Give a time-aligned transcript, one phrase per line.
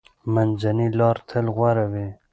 [0.33, 2.07] منځنۍ لار تل غوره وي.